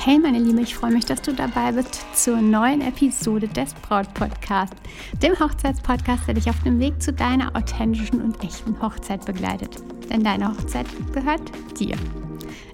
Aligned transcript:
Hey 0.00 0.16
meine 0.16 0.38
Liebe, 0.38 0.60
ich 0.60 0.76
freue 0.76 0.92
mich, 0.92 1.06
dass 1.06 1.20
du 1.22 1.34
dabei 1.34 1.72
bist 1.72 2.06
zur 2.14 2.40
neuen 2.40 2.82
Episode 2.82 3.48
des 3.48 3.74
Braut 3.74 4.14
Podcast, 4.14 4.72
dem 5.20 5.38
Hochzeitspodcast, 5.38 6.28
der 6.28 6.34
dich 6.34 6.48
auf 6.48 6.62
dem 6.62 6.78
Weg 6.78 7.02
zu 7.02 7.12
deiner 7.12 7.54
authentischen 7.56 8.22
und 8.22 8.42
echten 8.42 8.80
Hochzeit 8.80 9.26
begleitet. 9.26 9.82
Denn 10.08 10.22
deine 10.22 10.50
Hochzeit 10.50 10.86
gehört 11.12 11.50
dir. 11.78 11.96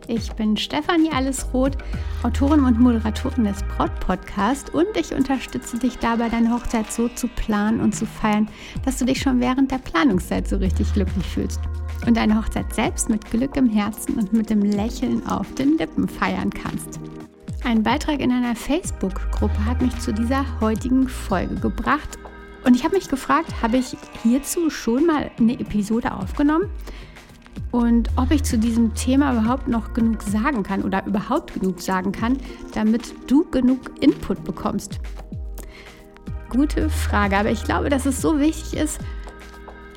Ich 0.07 0.31
bin 0.33 0.55
Stefanie 0.59 1.11
Allesroth, 1.13 1.79
Autorin 2.23 2.63
und 2.63 2.79
Moderatorin 2.79 3.45
des 3.45 3.63
Braut 3.63 3.99
Podcast 4.01 4.75
und 4.75 4.95
ich 4.95 5.15
unterstütze 5.15 5.79
dich 5.79 5.97
dabei, 5.97 6.29
deine 6.29 6.53
Hochzeit 6.53 6.93
so 6.93 7.09
zu 7.09 7.27
planen 7.27 7.81
und 7.81 7.97
zu 7.97 8.05
feiern, 8.05 8.49
dass 8.85 8.99
du 8.99 9.07
dich 9.07 9.23
schon 9.23 9.41
während 9.41 9.71
der 9.71 9.79
Planungszeit 9.79 10.47
so 10.47 10.59
richtig 10.59 10.93
glücklich 10.93 11.27
fühlst 11.27 11.59
und 12.07 12.17
deine 12.17 12.37
Hochzeit 12.37 12.75
selbst 12.75 13.09
mit 13.09 13.31
Glück 13.31 13.57
im 13.57 13.69
Herzen 13.69 14.15
und 14.15 14.33
mit 14.33 14.51
dem 14.51 14.63
Lächeln 14.63 15.27
auf 15.27 15.53
den 15.55 15.79
Lippen 15.79 16.09
feiern 16.09 16.51
kannst. 16.51 17.01
Ein 17.65 17.83
Beitrag 17.83 18.21
in 18.21 18.31
einer 18.31 18.55
Facebook-Gruppe 18.55 19.65
hat 19.65 19.81
mich 19.81 19.99
zu 19.99 20.13
dieser 20.13 20.45
heutigen 20.61 21.09
Folge 21.09 21.55
gebracht 21.55 22.19
und 22.65 22.75
ich 22.75 22.85
habe 22.85 22.97
mich 22.97 23.09
gefragt, 23.09 23.63
habe 23.63 23.77
ich 23.77 23.97
hierzu 24.23 24.71
schon 24.71 25.07
mal 25.07 25.31
eine 25.39 25.61
Episode 25.61 26.13
aufgenommen? 26.13 26.71
Und 27.71 28.09
ob 28.17 28.31
ich 28.31 28.43
zu 28.43 28.57
diesem 28.57 28.95
Thema 28.95 29.33
überhaupt 29.33 29.69
noch 29.69 29.93
genug 29.95 30.23
sagen 30.23 30.63
kann 30.63 30.83
oder 30.83 31.05
überhaupt 31.07 31.55
genug 31.55 31.81
sagen 31.81 32.13
kann, 32.13 32.39
damit 32.73 33.15
du 33.27 33.45
genug 33.51 33.81
Input 34.01 34.45
bekommst. 34.45 35.01
Gute 36.49 36.89
Frage, 36.89 37.37
aber 37.37 37.51
ich 37.51 37.65
glaube, 37.65 37.89
dass 37.89 38.07
es 38.07 38.23
so 38.23 38.39
wichtig 38.39 38.79
ist, 38.79 39.01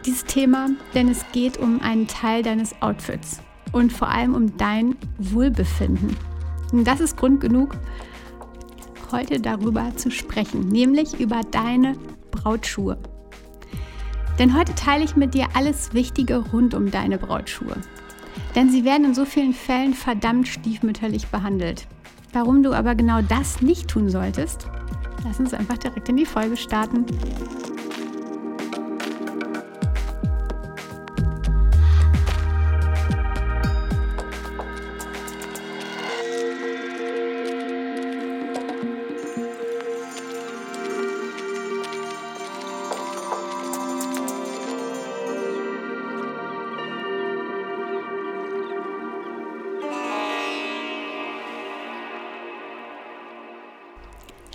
dieses 0.06 0.26
Thema, 0.26 0.70
denn 0.94 1.10
es 1.10 1.26
geht 1.32 1.58
um 1.58 1.82
einen 1.82 2.08
Teil 2.08 2.44
deines 2.44 2.82
Outfits 2.82 3.42
und 3.72 3.92
vor 3.92 4.10
allem 4.10 4.36
um 4.36 4.58
dein 4.58 4.96
Wohlbefinden. 5.18 6.16
Und 6.72 6.86
das 6.86 7.00
ist 7.00 7.18
Grund 7.18 7.42
genug, 7.42 7.76
heute 9.12 9.40
darüber 9.40 9.96
zu 9.96 10.12
sprechen, 10.12 10.68
nämlich 10.68 11.20
über 11.20 11.42
deine 11.52 11.96
Brautschuhe. 12.32 12.98
Denn 14.40 14.56
heute 14.58 14.76
teile 14.76 15.04
ich 15.04 15.16
mit 15.16 15.34
dir 15.34 15.48
alles 15.56 15.94
Wichtige 15.94 16.38
rund 16.38 16.74
um 16.74 16.92
deine 16.92 17.18
Brautschuhe. 17.18 17.76
Denn 18.56 18.70
sie 18.70 18.86
werden 18.86 19.06
in 19.06 19.14
so 19.16 19.26
vielen 19.26 19.54
Fällen 19.54 19.94
verdammt 19.94 20.48
stiefmütterlich 20.48 21.28
behandelt. 21.28 21.88
Warum 22.34 22.62
du 22.62 22.74
aber 22.74 22.94
genau 22.94 23.22
das 23.22 23.62
nicht 23.62 23.88
tun 23.88 24.10
solltest, 24.10 24.68
lass 25.24 25.40
uns 25.40 25.54
einfach 25.54 25.78
direkt 25.78 26.10
in 26.10 26.18
die 26.18 26.26
Folge 26.26 26.58
starten. 26.58 27.06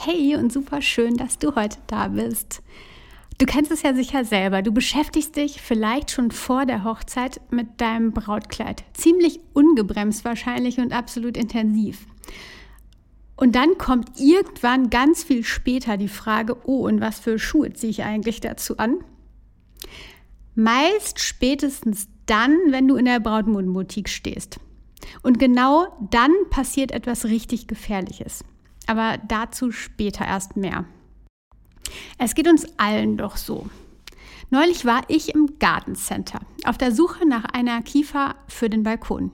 Hey 0.04 0.34
und 0.34 0.52
super 0.52 0.82
schön, 0.82 1.16
dass 1.16 1.38
du 1.38 1.54
heute 1.54 1.78
da 1.86 2.08
bist. 2.08 2.60
Du 3.38 3.46
kennst 3.46 3.70
es 3.70 3.82
ja 3.82 3.94
sicher 3.94 4.24
selber. 4.24 4.60
Du 4.60 4.72
beschäftigst 4.72 5.36
dich 5.36 5.62
vielleicht 5.62 6.10
schon 6.10 6.32
vor 6.32 6.66
der 6.66 6.82
Hochzeit 6.82 7.40
mit 7.52 7.80
deinem 7.80 8.10
Brautkleid. 8.10 8.82
Ziemlich 8.94 9.38
ungebremst 9.52 10.24
wahrscheinlich 10.24 10.80
und 10.80 10.92
absolut 10.92 11.36
intensiv. 11.36 12.04
Und 13.36 13.54
dann 13.54 13.78
kommt 13.78 14.18
irgendwann 14.18 14.90
ganz 14.90 15.22
viel 15.22 15.44
später 15.44 15.96
die 15.96 16.08
Frage, 16.08 16.56
oh, 16.64 16.84
und 16.88 17.00
was 17.00 17.20
für 17.20 17.38
Schuhe 17.38 17.72
ziehe 17.72 17.90
ich 17.92 18.02
eigentlich 18.02 18.40
dazu 18.40 18.78
an? 18.78 19.04
Meist 20.56 21.20
spätestens 21.20 22.08
dann, 22.26 22.58
wenn 22.70 22.88
du 22.88 22.96
in 22.96 23.04
der 23.04 23.20
Brautmodenboutique 23.20 24.08
stehst. 24.08 24.58
Und 25.22 25.38
genau 25.38 25.96
dann 26.10 26.32
passiert 26.50 26.90
etwas 26.90 27.26
richtig 27.26 27.68
Gefährliches 27.68 28.44
aber 28.88 29.18
dazu 29.28 29.72
später 29.72 30.24
erst 30.24 30.56
mehr. 30.56 30.84
Es 32.18 32.34
geht 32.34 32.48
uns 32.48 32.66
allen 32.78 33.16
doch 33.16 33.36
so. 33.36 33.68
Neulich 34.50 34.84
war 34.84 35.02
ich 35.08 35.34
im 35.34 35.58
Gartencenter 35.58 36.40
auf 36.64 36.76
der 36.76 36.92
Suche 36.92 37.26
nach 37.26 37.44
einer 37.44 37.80
Kiefer 37.82 38.34
für 38.48 38.68
den 38.68 38.82
Balkon. 38.82 39.32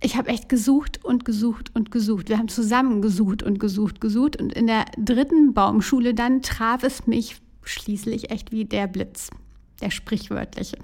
Ich 0.00 0.16
habe 0.16 0.28
echt 0.28 0.48
gesucht 0.48 1.04
und 1.04 1.24
gesucht 1.24 1.74
und 1.74 1.90
gesucht. 1.90 2.28
Wir 2.28 2.38
haben 2.38 2.48
zusammen 2.48 3.02
gesucht 3.02 3.42
und 3.42 3.58
gesucht, 3.58 4.00
gesucht. 4.00 4.40
Und 4.40 4.52
in 4.52 4.66
der 4.68 4.84
dritten 4.96 5.54
Baumschule 5.54 6.14
dann 6.14 6.42
traf 6.42 6.84
es 6.84 7.06
mich 7.06 7.36
schließlich 7.62 8.30
echt 8.30 8.52
wie 8.52 8.64
der 8.64 8.86
Blitz, 8.86 9.30
der 9.80 9.90
sprichwörtliche. 9.90 10.78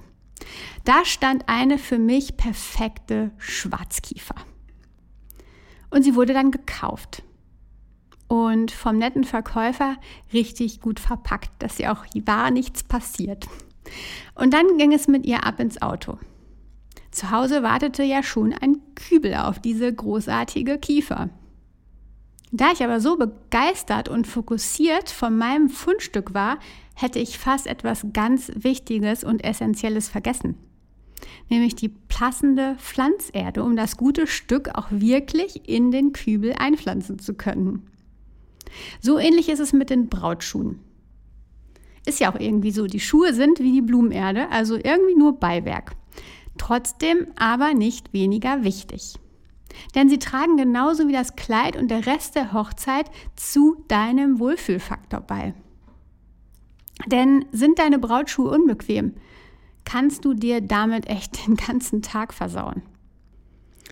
Da 0.84 1.04
stand 1.04 1.48
eine 1.48 1.78
für 1.78 1.98
mich 1.98 2.36
perfekte 2.36 3.30
Schwarzkiefer. 3.38 4.34
Und 5.94 6.02
sie 6.02 6.16
wurde 6.16 6.32
dann 6.32 6.50
gekauft. 6.50 7.22
Und 8.26 8.72
vom 8.72 8.98
netten 8.98 9.22
Verkäufer 9.22 9.94
richtig 10.32 10.80
gut 10.80 10.98
verpackt, 10.98 11.50
dass 11.60 11.78
ihr 11.78 11.92
auch 11.92 12.04
war 12.26 12.50
nichts 12.50 12.82
passiert. 12.82 13.46
Und 14.34 14.52
dann 14.52 14.76
ging 14.76 14.92
es 14.92 15.06
mit 15.06 15.24
ihr 15.24 15.46
ab 15.46 15.60
ins 15.60 15.80
Auto. 15.80 16.18
Zu 17.12 17.30
Hause 17.30 17.62
wartete 17.62 18.02
ja 18.02 18.24
schon 18.24 18.52
ein 18.52 18.78
Kübel 18.96 19.36
auf 19.36 19.60
diese 19.60 19.94
großartige 19.94 20.78
Kiefer. 20.78 21.28
Da 22.50 22.72
ich 22.72 22.82
aber 22.82 22.98
so 22.98 23.16
begeistert 23.16 24.08
und 24.08 24.26
fokussiert 24.26 25.10
von 25.10 25.38
meinem 25.38 25.68
Fundstück 25.68 26.34
war, 26.34 26.58
hätte 26.96 27.20
ich 27.20 27.38
fast 27.38 27.68
etwas 27.68 28.04
ganz 28.12 28.50
Wichtiges 28.56 29.22
und 29.22 29.44
Essentielles 29.44 30.08
vergessen 30.08 30.56
nämlich 31.48 31.74
die 31.74 31.88
passende 31.88 32.76
Pflanzerde, 32.78 33.62
um 33.62 33.76
das 33.76 33.96
gute 33.96 34.26
Stück 34.26 34.70
auch 34.74 34.88
wirklich 34.90 35.68
in 35.68 35.90
den 35.90 36.12
Kübel 36.12 36.54
einpflanzen 36.58 37.18
zu 37.18 37.34
können. 37.34 37.86
So 39.00 39.18
ähnlich 39.18 39.48
ist 39.48 39.60
es 39.60 39.72
mit 39.72 39.90
den 39.90 40.08
Brautschuhen. 40.08 40.80
Ist 42.06 42.20
ja 42.20 42.32
auch 42.32 42.38
irgendwie 42.38 42.70
so, 42.70 42.86
die 42.86 43.00
Schuhe 43.00 43.32
sind 43.32 43.60
wie 43.60 43.72
die 43.72 43.82
Blumenerde, 43.82 44.50
also 44.50 44.76
irgendwie 44.76 45.14
nur 45.16 45.38
Beiwerk. 45.38 45.96
Trotzdem 46.58 47.26
aber 47.36 47.74
nicht 47.74 48.12
weniger 48.12 48.62
wichtig. 48.62 49.14
Denn 49.94 50.08
sie 50.08 50.18
tragen 50.18 50.56
genauso 50.56 51.08
wie 51.08 51.12
das 51.12 51.34
Kleid 51.34 51.76
und 51.76 51.90
der 51.90 52.06
Rest 52.06 52.36
der 52.36 52.52
Hochzeit 52.52 53.10
zu 53.34 53.84
deinem 53.88 54.38
Wohlfühlfaktor 54.38 55.20
bei. 55.20 55.54
Denn 57.06 57.44
sind 57.50 57.78
deine 57.78 57.98
Brautschuhe 57.98 58.50
unbequem, 58.50 59.14
kannst 59.84 60.24
du 60.24 60.34
dir 60.34 60.60
damit 60.60 61.08
echt 61.08 61.46
den 61.46 61.56
ganzen 61.56 62.02
Tag 62.02 62.34
versauen. 62.34 62.82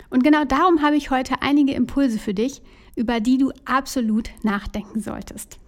Und 0.09 0.23
genau 0.23 0.45
darum 0.45 0.81
habe 0.81 0.95
ich 0.95 1.09
heute 1.09 1.41
einige 1.41 1.73
Impulse 1.73 2.19
für 2.19 2.33
dich, 2.33 2.61
über 2.95 3.19
die 3.19 3.37
du 3.37 3.51
absolut 3.65 4.29
nachdenken 4.43 5.01
solltest. 5.01 5.59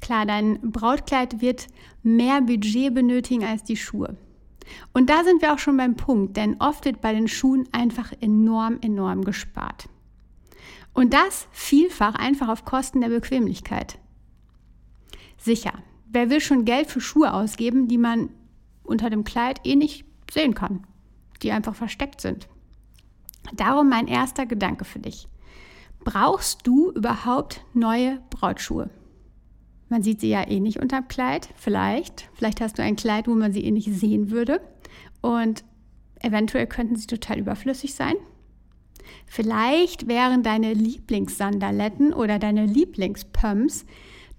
Klar, 0.00 0.26
dein 0.26 0.58
Brautkleid 0.72 1.40
wird 1.40 1.68
mehr 2.02 2.40
Budget 2.40 2.94
benötigen 2.94 3.44
als 3.44 3.62
die 3.62 3.76
Schuhe. 3.76 4.16
Und 4.92 5.10
da 5.10 5.24
sind 5.24 5.42
wir 5.42 5.52
auch 5.52 5.58
schon 5.58 5.76
beim 5.76 5.96
Punkt, 5.96 6.36
denn 6.36 6.56
oft 6.60 6.84
wird 6.84 7.00
bei 7.00 7.12
den 7.12 7.28
Schuhen 7.28 7.68
einfach 7.72 8.12
enorm, 8.20 8.78
enorm 8.80 9.24
gespart. 9.24 9.88
Und 10.94 11.14
das 11.14 11.48
vielfach 11.52 12.14
einfach 12.14 12.48
auf 12.48 12.64
Kosten 12.64 13.00
der 13.00 13.08
Bequemlichkeit. 13.08 13.98
Sicher, 15.38 15.72
wer 16.10 16.30
will 16.30 16.40
schon 16.40 16.64
Geld 16.64 16.88
für 16.88 17.00
Schuhe 17.00 17.32
ausgeben, 17.32 17.88
die 17.88 17.98
man 17.98 18.30
unter 18.82 19.10
dem 19.10 19.24
Kleid 19.24 19.60
eh 19.64 19.76
nicht 19.76 20.04
sehen 20.30 20.54
kann, 20.54 20.86
die 21.42 21.52
einfach 21.52 21.74
versteckt 21.74 22.20
sind. 22.20 22.48
Darum 23.54 23.88
mein 23.88 24.08
erster 24.08 24.46
Gedanke 24.46 24.84
für 24.84 24.98
dich. 24.98 25.28
Brauchst 26.04 26.66
du 26.66 26.90
überhaupt 26.92 27.64
neue 27.74 28.20
Brautschuhe? 28.30 28.90
Man 29.88 30.02
sieht 30.02 30.20
sie 30.20 30.30
ja 30.30 30.48
eh 30.48 30.58
nicht 30.58 30.80
unterm 30.80 31.06
Kleid, 31.08 31.48
vielleicht. 31.54 32.30
Vielleicht 32.34 32.60
hast 32.60 32.78
du 32.78 32.82
ein 32.82 32.96
Kleid, 32.96 33.28
wo 33.28 33.34
man 33.34 33.52
sie 33.52 33.64
eh 33.64 33.70
nicht 33.70 33.92
sehen 33.92 34.30
würde. 34.30 34.60
Und 35.20 35.64
eventuell 36.20 36.66
könnten 36.66 36.96
sie 36.96 37.06
total 37.06 37.38
überflüssig 37.38 37.94
sein. 37.94 38.14
Vielleicht 39.26 40.08
wären 40.08 40.42
deine 40.42 40.72
Lieblingssandaletten 40.72 42.14
oder 42.14 42.38
deine 42.38 42.66
Lieblingspumps 42.66 43.84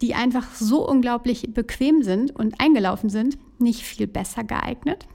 die 0.03 0.15
einfach 0.15 0.53
so 0.53 0.85
unglaublich 0.85 1.53
bequem 1.53 2.03
sind 2.03 2.35
und 2.35 2.59
eingelaufen 2.59 3.09
sind, 3.09 3.37
nicht 3.63 3.83
viel 3.83 4.07
besser 4.07 4.43
geeignet? 4.43 5.07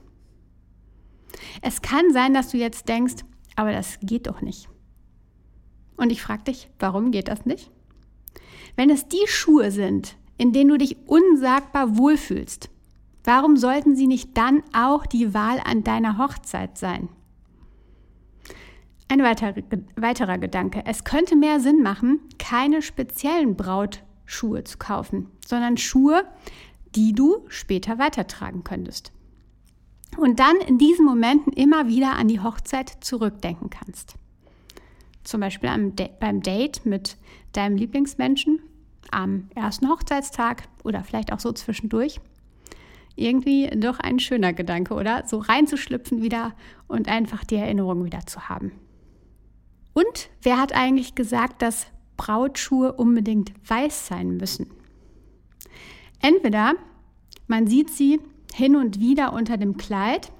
Es 1.61 1.81
kann 1.81 2.11
sein, 2.11 2.33
dass 2.33 2.49
du 2.49 2.57
jetzt 2.57 2.89
denkst, 2.89 3.23
aber 3.55 3.71
das 3.71 3.99
geht 4.01 4.27
doch 4.27 4.41
nicht. 4.41 4.69
Und 5.97 6.11
ich 6.11 6.21
frage 6.21 6.43
dich, 6.43 6.69
warum 6.79 7.11
geht 7.11 7.27
das 7.27 7.45
nicht? 7.45 7.71
Wenn 8.75 8.89
es 8.89 9.07
die 9.07 9.27
Schuhe 9.27 9.71
sind, 9.71 10.17
in 10.37 10.53
denen 10.53 10.69
du 10.69 10.77
dich 10.77 10.97
unsagbar 11.07 11.97
wohlfühlst, 11.97 12.69
warum 13.25 13.57
sollten 13.57 13.95
sie 13.95 14.07
nicht 14.07 14.37
dann 14.37 14.63
auch 14.73 15.05
die 15.05 15.33
Wahl 15.33 15.59
an 15.63 15.83
deiner 15.83 16.17
Hochzeit 16.17 16.77
sein? 16.77 17.09
Ein 19.09 19.23
weiterer, 19.23 19.55
weiterer 19.95 20.37
Gedanke. 20.37 20.83
Es 20.85 21.03
könnte 21.03 21.35
mehr 21.35 21.59
Sinn 21.59 21.81
machen, 21.81 22.21
keine 22.37 22.81
speziellen 22.81 23.55
Brautschuhe 23.55 24.63
zu 24.63 24.77
kaufen, 24.77 25.27
sondern 25.45 25.77
Schuhe, 25.77 26.25
die 26.95 27.13
du 27.13 27.45
später 27.49 27.97
weitertragen 27.99 28.63
könntest. 28.63 29.11
Und 30.17 30.39
dann 30.39 30.57
in 30.57 30.77
diesen 30.77 31.05
Momenten 31.05 31.53
immer 31.53 31.87
wieder 31.87 32.13
an 32.13 32.27
die 32.27 32.39
Hochzeit 32.39 32.97
zurückdenken 33.01 33.69
kannst. 33.69 34.15
Zum 35.23 35.41
Beispiel 35.41 35.69
beim 36.19 36.41
Date 36.41 36.85
mit 36.85 37.17
deinem 37.53 37.77
Lieblingsmenschen 37.77 38.59
am 39.11 39.49
ersten 39.55 39.89
Hochzeitstag 39.89 40.63
oder 40.83 41.03
vielleicht 41.03 41.31
auch 41.31 41.39
so 41.39 41.51
zwischendurch. 41.51 42.19
Irgendwie 43.15 43.67
doch 43.67 43.99
ein 43.99 44.19
schöner 44.19 44.53
Gedanke, 44.53 44.93
oder? 44.93 45.23
So 45.27 45.39
reinzuschlüpfen 45.39 46.21
wieder 46.21 46.53
und 46.87 47.07
einfach 47.07 47.43
die 47.43 47.55
Erinnerung 47.55 48.05
wieder 48.05 48.25
zu 48.25 48.49
haben. 48.49 48.71
Und 49.93 50.29
wer 50.41 50.57
hat 50.57 50.73
eigentlich 50.73 51.15
gesagt, 51.15 51.61
dass 51.61 51.87
Brautschuhe 52.15 52.93
unbedingt 52.93 53.51
weiß 53.69 54.07
sein 54.07 54.37
müssen? 54.37 54.71
Entweder 56.21 56.73
man 57.47 57.67
sieht 57.67 57.89
sie 57.89 58.19
hin 58.53 58.75
und 58.75 58.99
wieder 58.99 59.33
unter 59.33 59.57
dem 59.57 59.77
Kleid 59.77 60.31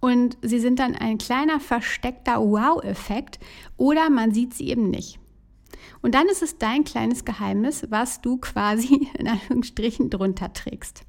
und 0.00 0.36
sie 0.42 0.58
sind 0.58 0.78
dann 0.78 0.94
ein 0.96 1.18
kleiner 1.18 1.60
versteckter 1.60 2.40
Wow-Effekt 2.40 3.38
oder 3.76 4.10
man 4.10 4.32
sieht 4.32 4.54
sie 4.54 4.68
eben 4.68 4.90
nicht. 4.90 5.18
Und 6.00 6.14
dann 6.14 6.26
ist 6.26 6.42
es 6.42 6.58
dein 6.58 6.84
kleines 6.84 7.24
Geheimnis, 7.24 7.86
was 7.90 8.20
du 8.20 8.36
quasi 8.38 9.08
in 9.18 9.28
Anführungsstrichen 9.28 10.10
drunter 10.10 10.52
trägst. 10.52 11.04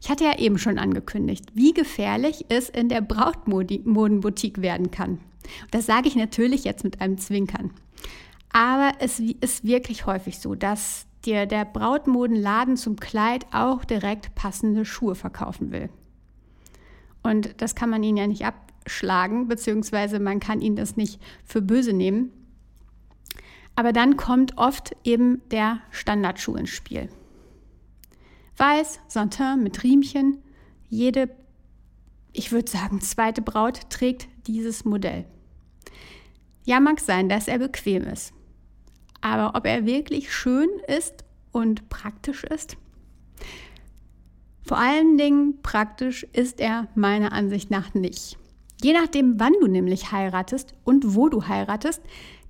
Ich 0.00 0.10
hatte 0.10 0.24
ja 0.24 0.38
eben 0.38 0.58
schon 0.58 0.78
angekündigt, 0.78 1.46
wie 1.54 1.72
gefährlich 1.72 2.46
es 2.48 2.68
in 2.68 2.88
der 2.88 3.00
Brautmodenboutique 3.00 4.62
werden 4.62 4.90
kann. 4.90 5.18
Das 5.70 5.86
sage 5.86 6.08
ich 6.08 6.16
natürlich 6.16 6.64
jetzt 6.64 6.84
mit 6.84 7.00
einem 7.00 7.18
Zwinkern. 7.18 7.72
Aber 8.52 8.92
es 9.00 9.20
ist 9.20 9.64
wirklich 9.64 10.06
häufig 10.06 10.38
so, 10.38 10.54
dass 10.54 11.06
dir 11.26 11.46
der 11.46 11.64
Brautmodenladen 11.64 12.76
zum 12.76 12.96
Kleid 12.96 13.46
auch 13.52 13.84
direkt 13.84 14.34
passende 14.34 14.84
Schuhe 14.84 15.14
verkaufen 15.14 15.72
will. 15.72 15.90
Und 17.22 17.60
das 17.60 17.74
kann 17.74 17.90
man 17.90 18.02
ihnen 18.02 18.16
ja 18.16 18.26
nicht 18.26 18.44
abschlagen, 18.44 19.48
beziehungsweise 19.48 20.20
man 20.20 20.40
kann 20.40 20.60
ihnen 20.60 20.76
das 20.76 20.96
nicht 20.96 21.20
für 21.44 21.60
böse 21.60 21.92
nehmen. 21.92 22.30
Aber 23.74 23.92
dann 23.92 24.16
kommt 24.16 24.56
oft 24.56 24.96
eben 25.04 25.42
der 25.50 25.80
Standardschuh 25.90 26.56
ins 26.56 26.70
Spiel. 26.70 27.08
Weiß, 28.56 29.00
Santin 29.08 29.62
mit 29.62 29.82
Riemchen. 29.82 30.38
Jede, 30.88 31.28
ich 32.32 32.52
würde 32.52 32.70
sagen, 32.70 33.00
zweite 33.00 33.42
Braut 33.42 33.90
trägt 33.90 34.28
dieses 34.46 34.84
Modell. 34.84 35.26
Ja, 36.64 36.80
mag 36.80 37.00
sein, 37.00 37.28
dass 37.28 37.48
er 37.48 37.58
bequem 37.58 38.04
ist. 38.04 38.32
Aber 39.26 39.56
ob 39.56 39.66
er 39.66 39.86
wirklich 39.86 40.32
schön 40.32 40.68
ist 40.86 41.24
und 41.50 41.88
praktisch 41.88 42.44
ist? 42.44 42.76
Vor 44.62 44.78
allen 44.78 45.18
Dingen 45.18 45.62
praktisch 45.62 46.22
ist 46.32 46.60
er 46.60 46.86
meiner 46.94 47.32
Ansicht 47.32 47.68
nach 47.68 47.92
nicht. 47.92 48.38
Je 48.84 48.92
nachdem, 48.92 49.40
wann 49.40 49.54
du 49.60 49.66
nämlich 49.66 50.12
heiratest 50.12 50.74
und 50.84 51.16
wo 51.16 51.28
du 51.28 51.48
heiratest, 51.48 52.02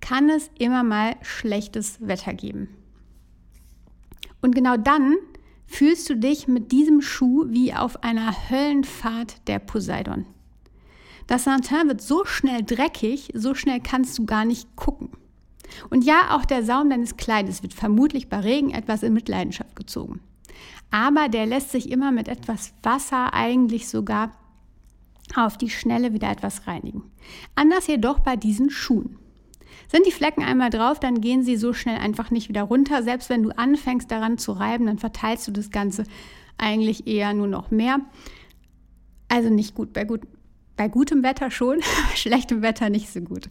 kann 0.03 0.29
es 0.29 0.51
immer 0.59 0.83
mal 0.83 1.17
schlechtes 1.23 2.07
Wetter 2.07 2.35
geben. 2.35 2.69
Und 4.43 4.55
genau 4.55 4.77
dann 4.77 5.17
fühlst 5.65 6.11
du 6.11 6.15
dich 6.15 6.47
mit 6.47 6.73
diesem 6.73 7.01
Schuh 7.01 7.47
wie 7.49 7.73
auf 7.73 8.03
einer 8.05 8.51
Höllenfahrt 8.51 9.49
der 9.49 9.61
Poseidon. 9.61 10.27
Das 11.27 11.45
Santin 11.45 11.89
wird 11.89 12.03
so 12.03 12.27
schnell 12.27 12.63
dreckig, 12.63 13.31
so 13.33 13.55
schnell 13.55 13.81
kannst 13.81 14.19
du 14.19 14.27
gar 14.27 14.45
nicht 14.45 14.77
gucken. 14.77 15.09
Und 15.91 16.05
ja, 16.05 16.37
auch 16.37 16.45
der 16.45 16.65
Saum 16.65 16.91
deines 16.91 17.17
Kleides 17.17 17.63
wird 17.63 17.75
vermutlich 17.75 18.29
bei 18.29 18.41
Regen 18.41 18.71
etwas 18.71 19.03
in 19.03 19.13
Mitleidenschaft 19.13 19.77
gezogen. 19.77 20.21
Aber 20.91 21.29
der 21.29 21.47
lässt 21.47 21.71
sich 21.71 21.91
immer 21.91 22.13
mit 22.13 22.29
etwas 22.29 22.73
Wasser 22.83 23.35
eigentlich 23.35 23.89
sogar 23.89 24.33
auf 25.35 25.59
die 25.59 25.71
Schnelle 25.71 26.13
wieder 26.13 26.31
etwas 26.31 26.67
reinigen. 26.67 27.03
Anders 27.55 27.87
jedoch 27.87 28.21
bei 28.21 28.37
diesen 28.37 28.71
Schuhen. 28.71 29.19
Sind 29.89 30.07
die 30.07 30.13
Flecken 30.13 30.43
einmal 30.43 30.71
drauf, 30.71 30.99
dann 30.99 31.21
gehen 31.21 31.43
sie 31.43 31.57
so 31.57 31.73
schnell 31.73 31.99
einfach 31.99 32.31
nicht 32.31 32.49
wieder 32.49 32.63
runter. 32.63 33.03
Selbst 33.03 33.29
wenn 33.29 33.43
du 33.43 33.57
anfängst 33.57 34.11
daran 34.11 34.39
zu 34.39 34.53
reiben, 34.53 34.87
dann 34.87 34.99
verteilst 34.99 35.47
du 35.47 35.53
das 35.53 35.71
Ganze 35.71 36.05
eigentlich 36.59 37.07
eher 37.07 37.35
nur 37.35 37.47
noch 37.47 37.71
mehr. 37.71 38.01
Also 39.29 39.51
nicht 39.51 39.75
gut. 39.75 39.93
Bei, 39.93 40.05
gut, 40.05 40.23
bei 40.77 40.89
gutem 40.89 41.23
Wetter 41.23 41.51
schon, 41.51 41.79
bei 42.11 42.17
schlechtem 42.17 42.63
Wetter 42.63 42.91
nicht 42.91 43.13
so 43.13 43.21
gut. 43.21 43.49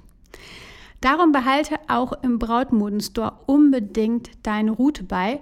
Darum 1.05 1.31
behalte 1.31 1.75
auch 1.87 2.13
im 2.23 2.39
Brautmodenstore 2.39 3.37
unbedingt 3.45 4.31
deine 4.41 4.71
Route 4.71 5.03
bei 5.03 5.39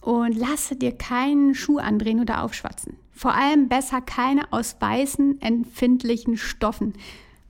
und 0.00 0.34
lasse 0.34 0.74
dir 0.74 0.92
keinen 0.92 1.54
Schuh 1.54 1.76
andrehen 1.76 2.18
oder 2.18 2.42
aufschwatzen. 2.42 2.96
Vor 3.12 3.34
allem 3.34 3.68
besser 3.68 4.00
keine 4.00 4.50
aus 4.54 4.76
weißen, 4.80 5.42
empfindlichen 5.42 6.38
Stoffen. 6.38 6.94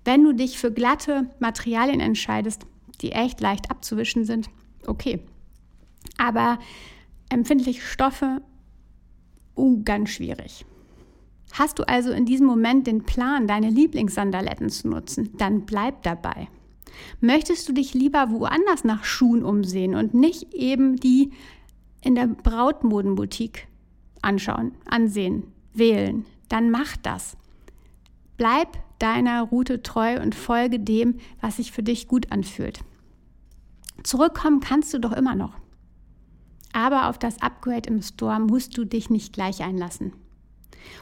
Wenn 0.05 0.25
du 0.25 0.33
dich 0.33 0.59
für 0.59 0.73
glatte 0.73 1.31
Materialien 1.39 2.01
entscheidest, 2.01 2.67
die 3.01 3.13
echt 3.13 3.41
leicht 3.41 3.71
abzuwischen 3.71 4.25
sind, 4.25 4.51
okay. 4.89 5.21
Aber 6.19 6.59
empfindliche 7.29 7.83
Stoffe, 7.83 8.43
uh, 9.57 9.81
ganz 9.85 10.11
schwierig. 10.11 10.67
Hast 11.53 11.79
du 11.79 11.85
also 11.85 12.11
in 12.11 12.27
diesem 12.27 12.49
Moment 12.49 12.89
den 12.89 13.05
Plan, 13.05 13.47
deine 13.47 13.71
Lieblingssandaletten 13.71 14.69
zu 14.69 14.89
nutzen, 14.89 15.31
dann 15.39 15.65
bleib 15.65 16.03
dabei. 16.03 16.49
Möchtest 17.20 17.69
du 17.69 17.72
dich 17.72 17.94
lieber 17.94 18.31
woanders 18.31 18.84
nach 18.84 19.05
Schuhen 19.05 19.44
umsehen 19.44 19.94
und 19.94 20.15
nicht 20.15 20.55
eben 20.55 20.96
die 20.96 21.32
in 22.03 22.15
der 22.15 22.27
Brautmodenboutique 22.27 23.67
anschauen, 24.22 24.72
ansehen, 24.86 25.44
wählen, 25.72 26.24
dann 26.48 26.70
mach 26.70 26.96
das. 26.96 27.36
Bleib 28.36 28.69
deiner 28.98 29.43
Route 29.43 29.82
treu 29.82 30.20
und 30.20 30.34
folge 30.34 30.81
dem, 30.81 31.17
was 31.41 31.56
sich 31.56 31.72
für 31.72 31.82
dich 31.82 32.08
gut 32.08 32.32
anfühlt. 32.32 32.81
Zurückkommen 34.03 34.60
kannst 34.60 34.93
du 34.93 34.98
doch 34.98 35.13
immer 35.13 35.34
noch. 35.34 35.55
Aber 36.72 37.08
auf 37.08 37.19
das 37.19 37.41
Upgrade 37.41 37.89
im 37.89 38.03
Store 38.03 38.41
musst 38.41 38.77
du 38.77 38.84
dich 38.84 39.08
nicht 39.08 39.32
gleich 39.32 39.63
einlassen. 39.63 40.13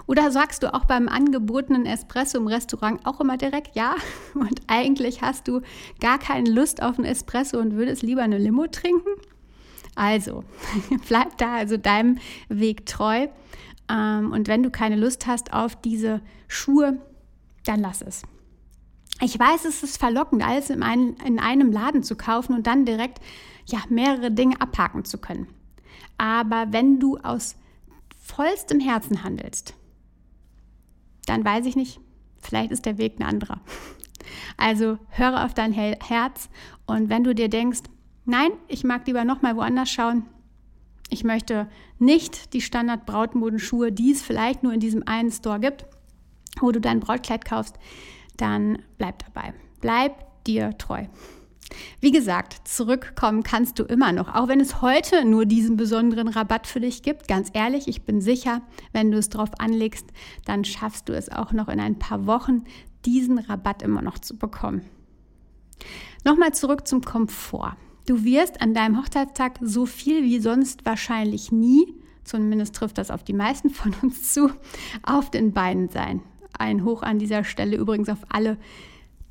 Oder 0.06 0.30
sagst 0.30 0.62
du 0.62 0.74
auch 0.74 0.84
beim 0.84 1.08
angebotenen 1.08 1.86
Espresso 1.86 2.38
im 2.38 2.46
Restaurant 2.46 3.04
auch 3.06 3.20
immer 3.20 3.36
direkt 3.36 3.76
ja? 3.76 3.94
Und 4.34 4.60
eigentlich 4.66 5.22
hast 5.22 5.48
du 5.48 5.60
gar 6.00 6.18
keine 6.18 6.50
Lust 6.50 6.82
auf 6.82 6.98
einen 6.98 7.06
Espresso 7.06 7.58
und 7.58 7.76
würdest 7.76 8.02
lieber 8.02 8.22
eine 8.22 8.38
Limo 8.38 8.66
trinken? 8.66 9.10
Also, 9.94 10.44
bleib 11.08 11.36
da 11.38 11.54
also 11.54 11.76
deinem 11.76 12.18
Weg 12.48 12.86
treu. 12.86 13.28
Ähm, 13.88 14.32
und 14.32 14.48
wenn 14.48 14.62
du 14.62 14.70
keine 14.70 14.96
Lust 14.96 15.26
hast 15.26 15.52
auf 15.52 15.76
diese 15.76 16.20
Schuhe, 16.48 16.98
dann 17.64 17.80
lass 17.80 18.02
es. 18.02 18.22
Ich 19.20 19.38
weiß, 19.38 19.66
es 19.66 19.82
ist 19.82 19.98
verlockend, 19.98 20.44
alles 20.44 20.70
in, 20.70 20.82
ein, 20.82 21.14
in 21.24 21.38
einem 21.38 21.70
Laden 21.70 22.02
zu 22.02 22.16
kaufen 22.16 22.54
und 22.54 22.66
dann 22.66 22.84
direkt 22.84 23.20
ja, 23.66 23.78
mehrere 23.88 24.30
Dinge 24.30 24.60
abhaken 24.60 25.04
zu 25.04 25.18
können. 25.18 25.46
Aber 26.18 26.66
wenn 26.70 26.98
du 26.98 27.18
aus 27.18 27.56
vollstem 28.34 28.80
Herzen 28.80 29.22
handelst, 29.22 29.74
dann 31.26 31.44
weiß 31.44 31.66
ich 31.66 31.76
nicht, 31.76 32.00
vielleicht 32.40 32.70
ist 32.70 32.86
der 32.86 32.98
Weg 32.98 33.18
ein 33.18 33.26
anderer. 33.26 33.60
Also 34.56 34.98
höre 35.08 35.44
auf 35.44 35.54
dein 35.54 35.72
Herz 35.72 36.48
und 36.86 37.08
wenn 37.08 37.24
du 37.24 37.34
dir 37.34 37.48
denkst, 37.48 37.80
nein, 38.24 38.52
ich 38.68 38.84
mag 38.84 39.06
lieber 39.06 39.24
nochmal 39.24 39.56
woanders 39.56 39.90
schauen, 39.90 40.26
ich 41.10 41.24
möchte 41.24 41.68
nicht 41.98 42.54
die 42.54 42.60
Standard-Brautmodenschuhe, 42.62 43.92
die 43.92 44.12
es 44.12 44.22
vielleicht 44.22 44.62
nur 44.62 44.72
in 44.72 44.80
diesem 44.80 45.06
einen 45.06 45.30
Store 45.30 45.60
gibt, 45.60 45.84
wo 46.60 46.72
du 46.72 46.80
dein 46.80 47.00
Brautkleid 47.00 47.44
kaufst, 47.44 47.78
dann 48.36 48.78
bleib 48.96 49.22
dabei. 49.26 49.52
Bleib 49.80 50.44
dir 50.44 50.76
treu. 50.78 51.06
Wie 52.00 52.10
gesagt, 52.10 52.66
zurückkommen 52.66 53.42
kannst 53.42 53.78
du 53.78 53.84
immer 53.84 54.12
noch, 54.12 54.34
auch 54.34 54.48
wenn 54.48 54.60
es 54.60 54.82
heute 54.82 55.24
nur 55.24 55.46
diesen 55.46 55.76
besonderen 55.76 56.28
Rabatt 56.28 56.66
für 56.66 56.80
dich 56.80 57.02
gibt. 57.02 57.28
Ganz 57.28 57.50
ehrlich, 57.52 57.88
ich 57.88 58.02
bin 58.02 58.20
sicher, 58.20 58.62
wenn 58.92 59.10
du 59.10 59.18
es 59.18 59.28
drauf 59.28 59.50
anlegst, 59.58 60.06
dann 60.44 60.64
schaffst 60.64 61.08
du 61.08 61.12
es 61.14 61.30
auch 61.30 61.52
noch 61.52 61.68
in 61.68 61.80
ein 61.80 61.98
paar 61.98 62.26
Wochen, 62.26 62.64
diesen 63.04 63.38
Rabatt 63.38 63.82
immer 63.82 64.02
noch 64.02 64.18
zu 64.18 64.36
bekommen. 64.36 64.82
Nochmal 66.24 66.54
zurück 66.54 66.86
zum 66.86 67.02
Komfort. 67.02 67.76
Du 68.06 68.24
wirst 68.24 68.60
an 68.60 68.74
deinem 68.74 68.98
Hochzeitstag 68.98 69.58
so 69.60 69.86
viel 69.86 70.22
wie 70.24 70.40
sonst 70.40 70.84
wahrscheinlich 70.84 71.52
nie, 71.52 71.94
zumindest 72.24 72.74
trifft 72.74 72.98
das 72.98 73.10
auf 73.10 73.24
die 73.24 73.32
meisten 73.32 73.70
von 73.70 73.94
uns 74.02 74.32
zu, 74.32 74.50
auf 75.02 75.30
den 75.30 75.52
Beinen 75.52 75.88
sein. 75.88 76.22
Ein 76.58 76.84
Hoch 76.84 77.02
an 77.02 77.18
dieser 77.18 77.44
Stelle 77.44 77.76
übrigens 77.76 78.08
auf 78.08 78.18
alle, 78.28 78.58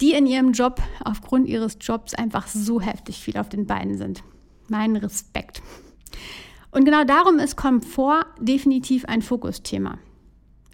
die 0.02 0.14
in 0.14 0.26
ihrem 0.26 0.52
Job 0.52 0.82
aufgrund 1.04 1.48
ihres 1.48 1.78
Jobs 1.80 2.14
einfach 2.14 2.48
so 2.48 2.82
heftig 2.82 3.20
viel 3.20 3.38
auf 3.38 3.50
den 3.50 3.68
Beinen 3.68 3.98
sind. 3.98 4.24
Mein 4.68 4.96
Respekt. 4.96 5.62
Und 6.72 6.86
genau 6.86 7.04
darum 7.04 7.38
ist 7.38 7.56
Komfort 7.56 8.26
definitiv 8.40 9.06
ein 9.06 9.22
Fokusthema, 9.22 10.00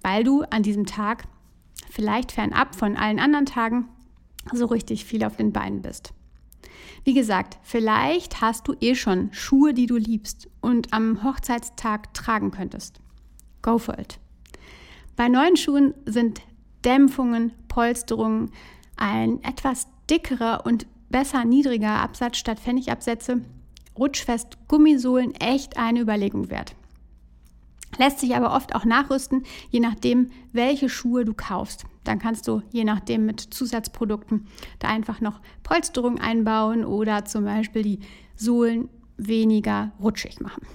weil 0.03 0.24
du 0.24 0.43
an 0.43 0.63
diesem 0.63 0.86
Tag 0.86 1.25
vielleicht 1.89 2.31
fernab 2.31 2.75
von 2.75 2.96
allen 2.96 3.19
anderen 3.19 3.46
Tagen 3.46 3.89
so 4.53 4.65
richtig 4.65 5.05
viel 5.05 5.24
auf 5.24 5.36
den 5.36 5.51
Beinen 5.51 5.81
bist. 5.81 6.13
Wie 7.03 7.13
gesagt, 7.13 7.57
vielleicht 7.63 8.41
hast 8.41 8.67
du 8.67 8.75
eh 8.79 8.96
schon 8.96 9.29
Schuhe, 9.31 9.74
die 9.74 9.86
du 9.86 9.98
liebst 9.98 10.50
und 10.62 10.93
am 10.93 11.24
Hochzeitstag 11.24 12.13
tragen 12.13 12.51
könntest. 12.51 13.00
Go 13.62 13.77
for 13.77 13.98
it. 13.98 14.19
Bei 15.15 15.27
neuen 15.27 15.57
Schuhen 15.57 15.93
sind 16.05 16.41
Dämpfungen, 16.86 17.53
Polsterungen, 17.67 18.51
ein 18.98 19.44
etwas 19.44 19.88
dickerer 20.10 20.66
und 20.66 20.88
besser 21.10 21.46
niedriger 21.46 22.01
Absatz 22.01 22.38
statt 22.38 22.60
Pfennigabsätze, 22.60 23.42
rutschfest 23.98 24.58
Gummisohlen 24.68 25.34
echt 25.36 25.77
eine 25.77 26.01
Überlegung 26.01 26.50
wert. 26.50 26.75
Lässt 27.98 28.20
sich 28.20 28.36
aber 28.36 28.56
oft 28.56 28.75
auch 28.75 28.86
nachrüsten, 28.86 29.44
je 29.70 29.80
nachdem, 29.80 30.30
welche 30.51 30.89
Schuhe 30.89 31.25
du 31.25 31.34
kaufst. 31.34 31.86
Dann 32.04 32.20
kannst 32.20 32.48
du 32.48 32.62
je 32.72 32.84
nachdem 32.84 33.25
mit 33.25 33.39
Zusatzprodukten 33.39 34.48
da 34.80 34.89
einfach 34.89 35.20
noch 35.20 35.39
Polsterung 35.63 36.20
einbauen 36.20 36.86
oder 36.86 37.25
zum 37.25 37.46
Beispiel 37.46 37.84
die 37.84 38.00
Sohlen 38.36 38.89
weniger 39.18 39.94
rutschig 40.00 40.39
machen. 40.42 40.68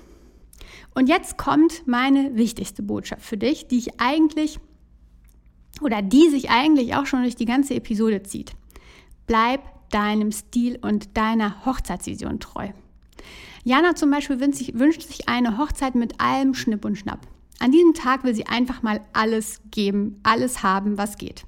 Und 0.95 1.09
jetzt 1.09 1.39
kommt 1.39 1.87
meine 1.87 2.35
wichtigste 2.37 2.83
Botschaft 2.83 3.23
für 3.23 3.37
dich, 3.37 3.69
die 3.69 3.79
ich 3.79 4.01
eigentlich 4.01 4.59
oder 5.81 6.03
die 6.03 6.29
sich 6.29 6.51
eigentlich 6.51 6.95
auch 6.95 7.07
schon 7.07 7.23
durch 7.23 7.37
die 7.37 7.45
ganze 7.45 7.75
Episode 7.75 8.23
zieht. 8.23 8.53
Bleib 9.27 9.61
deinem 9.91 10.33
Stil 10.33 10.79
und 10.83 11.17
deiner 11.17 11.65
Hochzeitsvision 11.65 12.41
treu. 12.41 12.69
Jana 13.65 13.95
zum 13.95 14.11
Beispiel 14.11 14.41
wünscht 14.41 15.03
sich 15.03 15.29
eine 15.29 15.59
Hochzeit 15.59 15.95
mit 15.95 16.21
allem 16.21 16.55
Schnipp 16.55 16.85
und 16.85 16.97
Schnapp. 16.97 17.21
An 17.61 17.71
diesem 17.71 17.95
Tag 17.95 18.25
will 18.25 18.35
sie 18.35 18.47
einfach 18.47 18.83
mal 18.83 19.01
alles 19.13 19.61
geben, 19.71 20.19
alles 20.25 20.65
haben, 20.65 20.99
was 20.99 21.17
geht. 21.17 21.45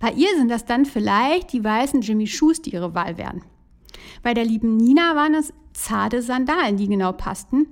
Bei 0.00 0.10
ihr 0.12 0.28
sind 0.36 0.48
das 0.48 0.64
dann 0.64 0.86
vielleicht 0.86 1.52
die 1.52 1.62
weißen 1.62 2.00
Jimmy 2.00 2.26
Shoes, 2.26 2.62
die 2.62 2.70
ihre 2.70 2.94
Wahl 2.94 3.18
wären. 3.18 3.42
Bei 4.22 4.32
der 4.32 4.44
lieben 4.44 4.76
Nina 4.76 5.14
waren 5.14 5.34
es 5.34 5.52
zarte 5.74 6.22
Sandalen, 6.22 6.76
die 6.76 6.88
genau 6.88 7.12
passten. 7.12 7.66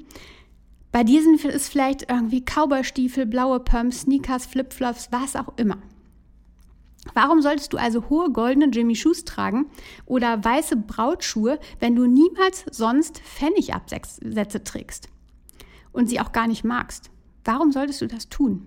Bei 0.92 1.04
sind 1.04 1.44
es 1.44 1.68
vielleicht 1.68 2.10
irgendwie 2.10 2.42
Cowboystiefel, 2.42 3.26
blaue 3.26 3.60
Pumps, 3.60 4.00
Sneakers, 4.00 4.46
Flipflops, 4.46 5.08
was 5.12 5.36
auch 5.36 5.56
immer. 5.56 5.78
Warum 7.14 7.40
solltest 7.40 7.72
du 7.72 7.78
also 7.78 8.10
hohe 8.10 8.30
goldene 8.30 8.66
Jimmy 8.66 8.94
Shoes 8.94 9.24
tragen 9.24 9.66
oder 10.04 10.44
weiße 10.44 10.76
Brautschuhe, 10.76 11.58
wenn 11.78 11.96
du 11.96 12.06
niemals 12.06 12.64
sonst 12.70 13.20
Pfennigabsätze 13.20 14.64
trägst 14.64 15.08
und 15.92 16.08
sie 16.08 16.20
auch 16.20 16.32
gar 16.32 16.46
nicht 16.46 16.64
magst? 16.64 17.10
Warum 17.44 17.72
solltest 17.72 18.02
du 18.02 18.06
das 18.06 18.28
tun? 18.28 18.66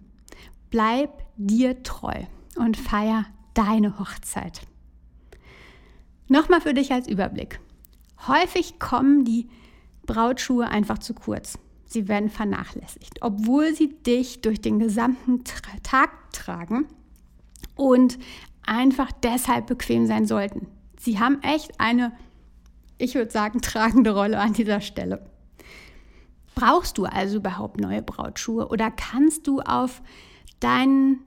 Bleib 0.72 1.26
dir 1.38 1.84
treu 1.84 2.24
und 2.56 2.76
feier 2.78 3.26
deine 3.54 4.00
Hochzeit. 4.00 4.62
Nochmal 6.28 6.62
für 6.62 6.74
dich 6.74 6.92
als 6.92 7.08
Überblick. 7.08 7.60
Häufig 8.28 8.80
kommen 8.80 9.26
die 9.26 9.48
Brautschuhe 10.06 10.68
einfach 10.68 10.98
zu 10.98 11.14
kurz. 11.14 11.60
Sie 11.94 12.08
werden 12.08 12.30
vernachlässigt, 12.30 13.20
obwohl 13.22 13.76
sie 13.76 13.90
dich 13.90 14.42
durch 14.42 14.60
den 14.60 14.80
gesamten 14.80 15.44
Tag 15.84 16.10
tragen 16.32 16.88
und 17.76 18.18
einfach 18.66 19.12
deshalb 19.12 19.68
bequem 19.68 20.08
sein 20.08 20.26
sollten. 20.26 20.68
Sie 21.00 21.20
haben 21.20 21.40
echt 21.44 21.80
eine, 21.80 22.12
ich 22.98 23.14
würde 23.14 23.30
sagen, 23.30 23.62
tragende 23.62 24.16
Rolle 24.16 24.40
an 24.40 24.54
dieser 24.54 24.82
Stelle. 24.82 25.24
Brauchst 26.56 26.98
du 26.98 27.06
also 27.06 27.38
überhaupt 27.38 27.80
neue 27.80 28.02
Brautschuhe 28.02 28.70
oder 28.70 28.90
kannst 28.90 29.46
du 29.46 29.60
auf 29.60 30.02
dein, 30.60 31.20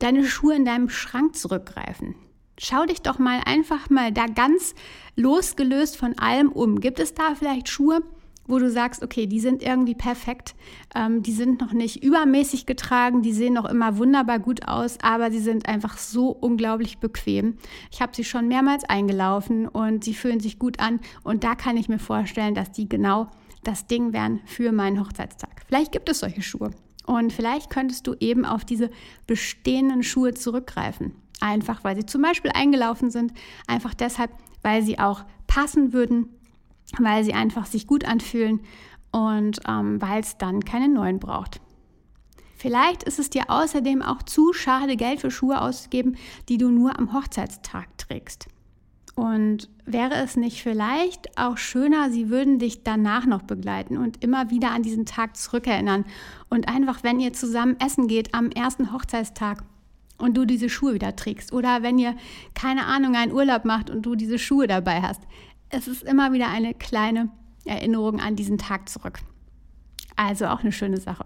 deine 0.00 0.26
Schuhe 0.26 0.54
in 0.54 0.66
deinem 0.66 0.90
Schrank 0.90 1.34
zurückgreifen? 1.34 2.14
Schau 2.58 2.84
dich 2.84 3.00
doch 3.00 3.18
mal 3.18 3.40
einfach 3.46 3.88
mal 3.88 4.12
da 4.12 4.26
ganz 4.26 4.74
losgelöst 5.16 5.96
von 5.96 6.18
allem 6.18 6.52
um. 6.52 6.78
Gibt 6.80 7.00
es 7.00 7.14
da 7.14 7.34
vielleicht 7.34 7.70
Schuhe, 7.70 8.02
wo 8.50 8.58
du 8.58 8.70
sagst, 8.70 9.02
okay, 9.02 9.26
die 9.26 9.40
sind 9.40 9.62
irgendwie 9.62 9.94
perfekt, 9.94 10.54
ähm, 10.94 11.22
die 11.22 11.32
sind 11.32 11.60
noch 11.60 11.72
nicht 11.72 12.02
übermäßig 12.02 12.66
getragen, 12.66 13.22
die 13.22 13.32
sehen 13.32 13.54
noch 13.54 13.64
immer 13.64 13.96
wunderbar 13.96 14.38
gut 14.38 14.66
aus, 14.68 14.98
aber 15.02 15.30
sie 15.30 15.38
sind 15.38 15.68
einfach 15.68 15.98
so 15.98 16.28
unglaublich 16.28 16.98
bequem. 16.98 17.56
Ich 17.90 18.02
habe 18.02 18.14
sie 18.14 18.24
schon 18.24 18.48
mehrmals 18.48 18.84
eingelaufen 18.84 19.68
und 19.68 20.04
sie 20.04 20.14
fühlen 20.14 20.40
sich 20.40 20.58
gut 20.58 20.80
an 20.80 21.00
und 21.22 21.44
da 21.44 21.54
kann 21.54 21.76
ich 21.76 21.88
mir 21.88 21.98
vorstellen, 21.98 22.54
dass 22.54 22.72
die 22.72 22.88
genau 22.88 23.28
das 23.62 23.86
Ding 23.86 24.12
wären 24.12 24.40
für 24.46 24.72
meinen 24.72 25.00
Hochzeitstag. 25.00 25.62
Vielleicht 25.66 25.92
gibt 25.92 26.08
es 26.08 26.20
solche 26.20 26.42
Schuhe 26.42 26.70
und 27.06 27.32
vielleicht 27.32 27.70
könntest 27.70 28.06
du 28.06 28.14
eben 28.20 28.44
auf 28.44 28.64
diese 28.64 28.90
bestehenden 29.26 30.02
Schuhe 30.02 30.34
zurückgreifen. 30.34 31.12
Einfach 31.40 31.84
weil 31.84 31.96
sie 31.96 32.06
zum 32.06 32.22
Beispiel 32.22 32.50
eingelaufen 32.54 33.10
sind, 33.10 33.32
einfach 33.66 33.94
deshalb, 33.94 34.30
weil 34.62 34.82
sie 34.82 34.98
auch 34.98 35.24
passen 35.46 35.92
würden 35.92 36.28
weil 36.98 37.24
sie 37.24 37.34
einfach 37.34 37.66
sich 37.66 37.86
gut 37.86 38.04
anfühlen 38.04 38.60
und 39.12 39.60
ähm, 39.68 40.00
weil 40.00 40.20
es 40.20 40.38
dann 40.38 40.64
keine 40.64 40.88
neuen 40.88 41.18
braucht. 41.18 41.60
Vielleicht 42.56 43.04
ist 43.04 43.18
es 43.18 43.30
dir 43.30 43.44
außerdem 43.48 44.02
auch 44.02 44.22
zu 44.22 44.52
schade, 44.52 44.96
Geld 44.96 45.20
für 45.20 45.30
Schuhe 45.30 45.60
auszugeben, 45.62 46.16
die 46.48 46.58
du 46.58 46.68
nur 46.68 46.98
am 46.98 47.14
Hochzeitstag 47.14 47.96
trägst. 47.96 48.48
Und 49.14 49.68
wäre 49.86 50.14
es 50.16 50.36
nicht 50.36 50.62
vielleicht 50.62 51.38
auch 51.38 51.56
schöner, 51.56 52.10
sie 52.10 52.28
würden 52.28 52.58
dich 52.58 52.84
danach 52.84 53.26
noch 53.26 53.42
begleiten 53.42 53.96
und 53.96 54.22
immer 54.22 54.50
wieder 54.50 54.72
an 54.72 54.82
diesen 54.82 55.06
Tag 55.06 55.36
zurückerinnern 55.36 56.04
und 56.48 56.68
einfach, 56.68 57.02
wenn 57.02 57.18
ihr 57.18 57.32
zusammen 57.32 57.76
essen 57.80 58.08
geht 58.08 58.34
am 58.34 58.50
ersten 58.50 58.92
Hochzeitstag 58.92 59.62
und 60.18 60.36
du 60.36 60.44
diese 60.44 60.68
Schuhe 60.68 60.94
wieder 60.94 61.16
trägst 61.16 61.52
oder 61.52 61.82
wenn 61.82 61.98
ihr 61.98 62.14
keine 62.54 62.86
Ahnung 62.86 63.14
einen 63.14 63.32
Urlaub 63.32 63.64
macht 63.64 63.90
und 63.90 64.02
du 64.02 64.14
diese 64.14 64.38
Schuhe 64.38 64.66
dabei 64.66 65.02
hast, 65.02 65.22
es 65.70 65.88
ist 65.88 66.02
immer 66.02 66.32
wieder 66.32 66.48
eine 66.48 66.74
kleine 66.74 67.30
Erinnerung 67.64 68.20
an 68.20 68.36
diesen 68.36 68.58
Tag 68.58 68.88
zurück. 68.88 69.20
Also 70.16 70.46
auch 70.46 70.60
eine 70.60 70.72
schöne 70.72 70.98
Sache. 70.98 71.24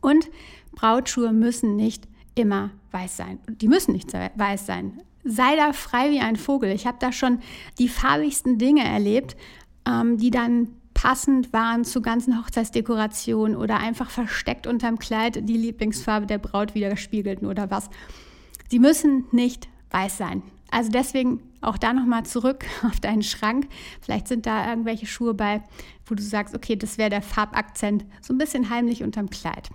Und 0.00 0.28
Brautschuhe 0.72 1.32
müssen 1.32 1.76
nicht 1.76 2.08
immer 2.34 2.70
weiß 2.90 3.16
sein. 3.16 3.38
Die 3.48 3.68
müssen 3.68 3.92
nicht 3.92 4.12
weiß 4.12 4.66
sein. 4.66 5.00
Sei 5.24 5.56
da 5.56 5.72
frei 5.72 6.10
wie 6.10 6.20
ein 6.20 6.36
Vogel. 6.36 6.70
Ich 6.70 6.86
habe 6.86 6.98
da 7.00 7.12
schon 7.12 7.40
die 7.78 7.88
farbigsten 7.88 8.58
Dinge 8.58 8.84
erlebt, 8.84 9.36
ähm, 9.86 10.18
die 10.18 10.30
dann 10.30 10.68
passend 10.94 11.52
waren 11.52 11.84
zu 11.84 12.00
ganzen 12.00 12.38
Hochzeitsdekorationen 12.38 13.56
oder 13.56 13.78
einfach 13.78 14.08
versteckt 14.10 14.66
unterm 14.66 14.98
Kleid 14.98 15.48
die 15.48 15.56
Lieblingsfarbe 15.56 16.26
der 16.26 16.38
Braut 16.38 16.74
wieder 16.74 16.96
spiegelten 16.96 17.46
oder 17.46 17.70
was. 17.70 17.90
Sie 18.70 18.78
müssen 18.78 19.26
nicht 19.30 19.68
weiß 19.90 20.16
sein. 20.16 20.42
Also 20.70 20.90
deswegen 20.90 21.42
auch 21.60 21.78
da 21.78 21.92
nochmal 21.92 22.24
zurück 22.26 22.64
auf 22.82 23.00
deinen 23.00 23.22
Schrank. 23.22 23.68
Vielleicht 24.00 24.28
sind 24.28 24.46
da 24.46 24.68
irgendwelche 24.68 25.06
Schuhe 25.06 25.34
bei, 25.34 25.62
wo 26.06 26.14
du 26.14 26.22
sagst, 26.22 26.54
okay, 26.54 26.76
das 26.76 26.98
wäre 26.98 27.10
der 27.10 27.22
Farbakzent, 27.22 28.04
so 28.20 28.34
ein 28.34 28.38
bisschen 28.38 28.70
heimlich 28.70 29.02
unterm 29.02 29.30
Kleid. 29.30 29.70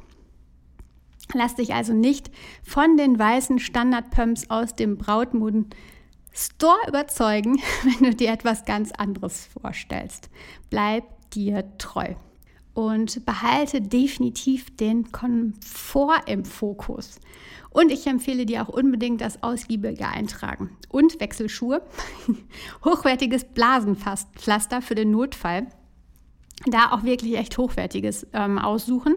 Lass 1.33 1.55
dich 1.55 1.74
also 1.74 1.93
nicht 1.93 2.29
von 2.62 2.98
den 2.98 3.17
weißen 3.17 3.60
Standardpumps 3.60 4.50
aus 4.50 4.75
dem 4.75 4.98
Brautmoden 4.98 5.69
Store 6.33 6.79
überzeugen, 6.88 7.62
wenn 7.83 8.10
du 8.10 8.15
dir 8.15 8.31
etwas 8.31 8.65
ganz 8.65 8.91
anderes 8.91 9.48
vorstellst. 9.48 10.29
Bleib 10.69 11.05
dir 11.31 11.77
treu 11.77 12.15
und 12.73 13.25
behalte 13.25 13.81
definitiv 13.81 14.75
den 14.75 15.11
Komfort 15.11 16.23
im 16.27 16.45
Fokus. 16.45 17.19
Und 17.69 17.91
ich 17.91 18.05
empfehle 18.05 18.45
dir 18.45 18.63
auch 18.63 18.69
unbedingt 18.69 19.21
das 19.21 19.43
ausgiebige 19.43 20.07
Eintragen 20.07 20.71
und 20.89 21.19
Wechselschuhe, 21.19 21.81
hochwertiges 22.85 23.45
Blasenpflaster 23.45 24.81
für 24.81 24.95
den 24.95 25.11
Notfall. 25.11 25.67
Da 26.65 26.91
auch 26.91 27.03
wirklich 27.03 27.37
echt 27.37 27.57
hochwertiges 27.57 28.27
ähm, 28.33 28.59
aussuchen. 28.59 29.15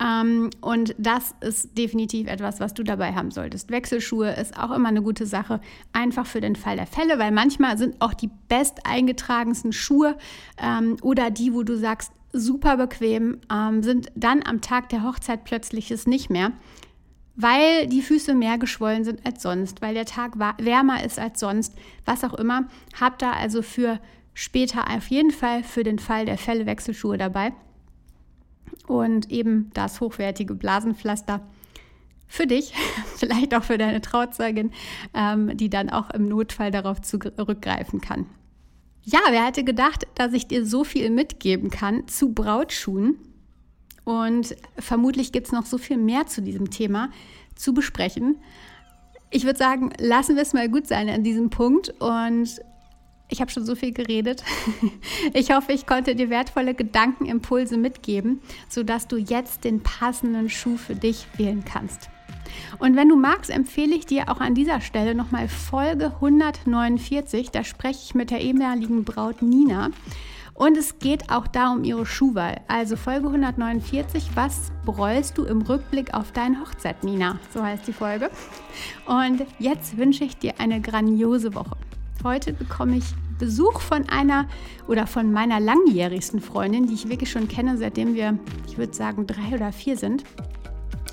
Ähm, 0.00 0.50
und 0.60 0.94
das 0.98 1.34
ist 1.40 1.76
definitiv 1.76 2.28
etwas, 2.28 2.60
was 2.60 2.74
du 2.74 2.84
dabei 2.84 3.14
haben 3.14 3.30
solltest. 3.30 3.70
Wechselschuhe 3.70 4.30
ist 4.30 4.56
auch 4.56 4.70
immer 4.70 4.88
eine 4.88 5.02
gute 5.02 5.26
Sache, 5.26 5.60
einfach 5.92 6.26
für 6.26 6.40
den 6.40 6.56
Fall 6.56 6.76
der 6.76 6.86
Fälle, 6.86 7.18
weil 7.18 7.32
manchmal 7.32 7.78
sind 7.78 8.00
auch 8.00 8.14
die 8.14 8.30
best 8.48 8.86
eingetragensten 8.86 9.72
Schuhe 9.72 10.16
ähm, 10.58 10.98
oder 11.02 11.30
die, 11.30 11.52
wo 11.52 11.64
du 11.64 11.76
sagst, 11.76 12.12
super 12.32 12.76
bequem, 12.76 13.40
ähm, 13.52 13.82
sind 13.82 14.10
dann 14.14 14.42
am 14.44 14.60
Tag 14.60 14.88
der 14.90 15.02
Hochzeit 15.02 15.44
plötzlich 15.44 15.90
es 15.90 16.06
nicht 16.06 16.30
mehr, 16.30 16.52
weil 17.36 17.86
die 17.86 18.02
Füße 18.02 18.34
mehr 18.34 18.58
geschwollen 18.58 19.04
sind 19.04 19.24
als 19.24 19.42
sonst, 19.42 19.80
weil 19.80 19.94
der 19.94 20.04
Tag 20.04 20.38
wärmer 20.38 21.04
ist 21.04 21.18
als 21.18 21.40
sonst, 21.40 21.74
was 22.04 22.24
auch 22.24 22.34
immer. 22.34 22.68
Habt 23.00 23.22
da 23.22 23.32
also 23.32 23.62
für 23.62 24.00
später 24.34 24.90
auf 24.90 25.08
jeden 25.08 25.30
Fall 25.30 25.62
für 25.62 25.84
den 25.84 25.98
Fall 25.98 26.26
der 26.26 26.38
Fälle 26.38 26.66
Wechselschuhe 26.66 27.18
dabei 27.18 27.52
und 28.86 29.30
eben 29.30 29.70
das 29.74 30.00
hochwertige 30.00 30.54
Blasenpflaster 30.54 31.40
für 32.26 32.46
dich, 32.46 32.74
vielleicht 33.16 33.54
auch 33.54 33.64
für 33.64 33.78
deine 33.78 34.00
Trauzeugin, 34.00 34.72
ähm, 35.14 35.56
die 35.56 35.70
dann 35.70 35.90
auch 35.90 36.10
im 36.10 36.28
Notfall 36.28 36.70
darauf 36.70 37.00
zurückgreifen 37.00 38.00
kann. 38.00 38.26
Ja, 39.10 39.20
wer 39.30 39.46
hätte 39.46 39.64
gedacht, 39.64 40.06
dass 40.16 40.34
ich 40.34 40.48
dir 40.48 40.66
so 40.66 40.84
viel 40.84 41.08
mitgeben 41.08 41.70
kann 41.70 42.06
zu 42.08 42.34
Brautschuhen? 42.34 43.16
Und 44.04 44.54
vermutlich 44.78 45.32
gibt 45.32 45.46
es 45.46 45.52
noch 45.52 45.64
so 45.64 45.78
viel 45.78 45.96
mehr 45.96 46.26
zu 46.26 46.42
diesem 46.42 46.70
Thema 46.70 47.08
zu 47.54 47.72
besprechen. 47.72 48.36
ich 49.30 49.44
würde 49.44 49.58
sagen, 49.58 49.92
lassen 49.98 50.36
wir 50.36 50.42
es 50.42 50.52
mal 50.52 50.68
gut 50.68 50.86
sein 50.86 51.08
an 51.08 51.24
diesem 51.24 51.48
Punkt 51.48 51.88
und 52.00 52.60
ich 53.30 53.40
habe 53.40 53.50
schon 53.50 53.64
so 53.64 53.74
viel 53.74 53.92
geredet. 53.92 54.44
Ich 55.32 55.52
hoffe, 55.52 55.72
ich 55.72 55.86
konnte 55.86 56.14
dir 56.14 56.28
wertvolle 56.28 56.74
Gedankenimpulse 56.74 57.78
mitgeben, 57.78 58.42
sodass 58.68 59.08
du 59.08 59.16
jetzt 59.16 59.64
den 59.64 59.82
passenden 59.82 60.50
Schuh 60.50 60.76
für 60.76 60.94
dich 60.94 61.26
wählen 61.38 61.64
kannst. 61.64 62.10
Und 62.78 62.96
wenn 62.96 63.08
du 63.08 63.16
magst, 63.16 63.50
empfehle 63.50 63.94
ich 63.94 64.06
dir 64.06 64.28
auch 64.28 64.40
an 64.40 64.54
dieser 64.54 64.80
Stelle 64.80 65.14
nochmal 65.14 65.48
Folge 65.48 66.12
149. 66.16 67.50
Da 67.50 67.64
spreche 67.64 68.00
ich 68.04 68.14
mit 68.14 68.30
der 68.30 68.40
ehemaligen 68.40 69.04
Braut 69.04 69.42
Nina. 69.42 69.90
Und 70.58 70.76
es 70.76 70.98
geht 70.98 71.30
auch 71.30 71.46
da 71.46 71.70
um 71.70 71.84
ihre 71.84 72.04
Schuhwahl. 72.04 72.60
Also 72.66 72.96
Folge 72.96 73.28
149, 73.28 74.30
was 74.34 74.72
bereust 74.84 75.38
du 75.38 75.44
im 75.44 75.62
Rückblick 75.62 76.14
auf 76.14 76.32
deine 76.32 76.60
Hochzeit, 76.60 77.04
Nina? 77.04 77.38
So 77.54 77.62
heißt 77.62 77.86
die 77.86 77.92
Folge. 77.92 78.28
Und 79.06 79.46
jetzt 79.60 79.96
wünsche 79.96 80.24
ich 80.24 80.36
dir 80.36 80.54
eine 80.58 80.80
grandiose 80.80 81.54
Woche. 81.54 81.76
Heute 82.24 82.52
bekomme 82.52 82.96
ich 82.96 83.04
Besuch 83.38 83.80
von 83.80 84.08
einer 84.08 84.48
oder 84.88 85.06
von 85.06 85.32
meiner 85.32 85.60
langjährigsten 85.60 86.40
Freundin, 86.40 86.88
die 86.88 86.94
ich 86.94 87.08
wirklich 87.08 87.30
schon 87.30 87.46
kenne, 87.46 87.78
seitdem 87.78 88.16
wir, 88.16 88.36
ich 88.66 88.78
würde 88.78 88.94
sagen, 88.94 89.28
drei 89.28 89.54
oder 89.54 89.70
vier 89.70 89.96
sind. 89.96 90.24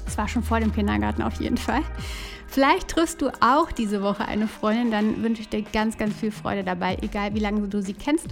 Es 0.06 0.18
war 0.18 0.28
schon 0.28 0.44
vor 0.44 0.60
dem 0.60 0.74
Kindergarten 0.74 1.22
auf 1.22 1.40
jeden 1.40 1.58
Fall. 1.58 1.82
Vielleicht 2.48 2.90
triffst 2.90 3.22
du 3.22 3.30
auch 3.42 3.72
diese 3.72 4.02
Woche 4.02 4.26
eine 4.28 4.48
Freundin, 4.48 4.92
dann 4.92 5.24
wünsche 5.24 5.42
ich 5.42 5.50
dir 5.50 5.62
ganz, 5.62 5.98
ganz 5.98 6.16
viel 6.16 6.32
Freude 6.32 6.64
dabei, 6.64 6.98
egal 7.02 7.34
wie 7.34 7.40
lange 7.40 7.68
du 7.68 7.82
sie 7.82 7.94
kennst. 7.94 8.28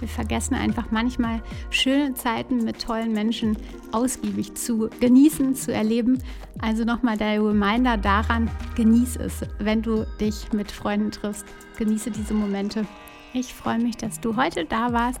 Wir 0.00 0.08
vergessen 0.08 0.54
einfach 0.54 0.90
manchmal 0.90 1.42
schöne 1.70 2.14
Zeiten 2.14 2.64
mit 2.64 2.80
tollen 2.80 3.12
Menschen 3.12 3.56
ausgiebig 3.92 4.54
zu 4.54 4.90
genießen, 5.00 5.56
zu 5.56 5.72
erleben. 5.72 6.22
Also 6.60 6.84
nochmal 6.84 7.16
der 7.16 7.42
Reminder 7.42 7.96
daran, 7.96 8.50
genieß 8.76 9.16
es, 9.16 9.40
wenn 9.58 9.82
du 9.82 10.06
dich 10.20 10.52
mit 10.52 10.70
Freunden 10.70 11.10
triffst. 11.10 11.46
Genieße 11.78 12.10
diese 12.10 12.34
Momente. 12.34 12.86
Ich 13.32 13.52
freue 13.52 13.78
mich, 13.78 13.96
dass 13.96 14.20
du 14.20 14.36
heute 14.36 14.64
da 14.64 14.92
warst. 14.92 15.20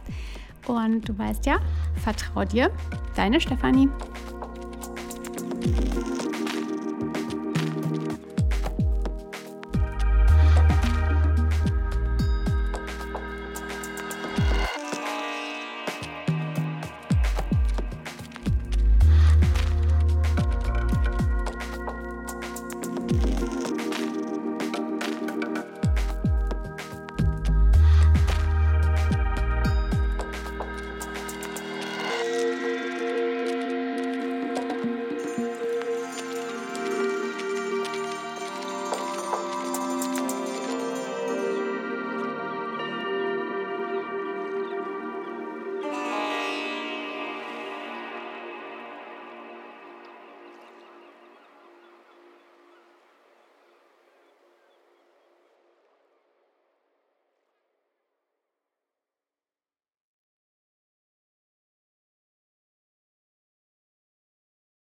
Und 0.66 1.08
du 1.08 1.18
weißt 1.18 1.46
ja, 1.46 1.58
vertrau 2.02 2.44
dir, 2.44 2.70
deine 3.16 3.40
Stefanie. 3.40 3.88
Thank 5.60 6.22
you. 6.22 6.27